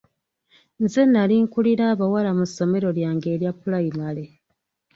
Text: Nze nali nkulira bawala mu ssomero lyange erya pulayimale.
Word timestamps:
Nze 0.83 1.01
nali 1.11 1.35
nkulira 1.45 1.85
bawala 1.99 2.31
mu 2.37 2.45
ssomero 2.49 2.87
lyange 2.97 3.27
erya 3.35 3.51
pulayimale. 3.59 4.25